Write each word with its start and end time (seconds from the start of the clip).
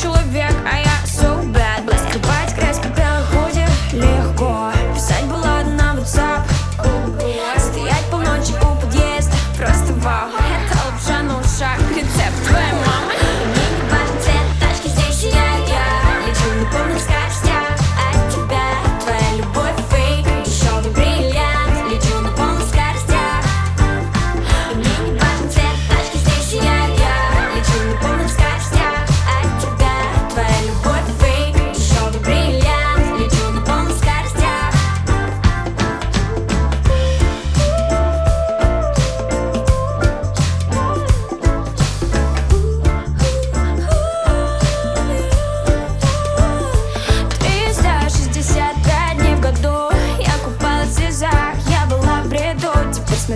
человек, 0.00 0.54
а 0.64 0.79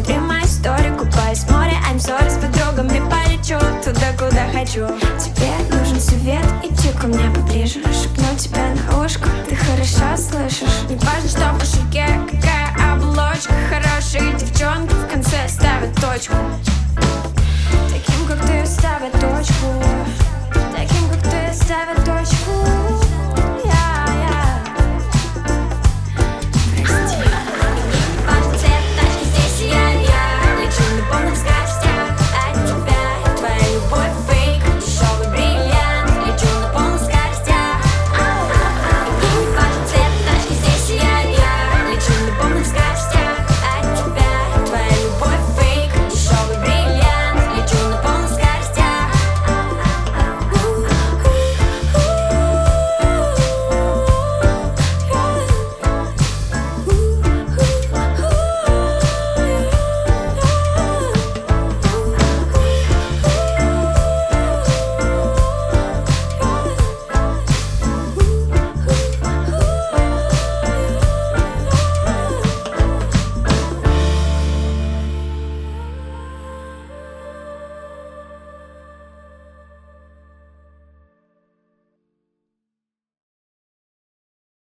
Смотри 0.05 0.21
мою 0.21 0.45
историю, 0.45 0.97
купаюсь 0.99 1.39
в 1.39 1.51
море 1.51 1.73
I'm 1.91 1.97
sorry, 1.97 2.29
с 2.29 2.35
подругами 2.35 3.01
полечу 3.09 3.59
Туда, 3.83 4.13
куда 4.19 4.47
хочу. 4.53 4.87
Тебе 5.19 5.51
нужен 5.71 5.99
свет, 5.99 6.45
иди 6.63 6.93
ко 7.01 7.07
мне 7.07 7.31
поближе 7.31 7.81
Шепну 7.85 8.37
тебя 8.37 8.75
на 8.75 9.03
ушко, 9.03 9.31
ты 9.49 9.57
хорошо 9.57 10.17
слышишь 10.17 10.83
Не 10.91 10.97
важно, 10.97 11.29
что 11.29 11.55
в 11.55 11.59
кошельке, 11.59 12.07
какая 12.31 12.93
оболочка 12.93 13.55
Хорошие 13.71 14.35
девчонки 14.35 14.93
в 14.93 15.09
конце 15.11 15.49
ставят 15.49 15.95
точку. 15.95 16.35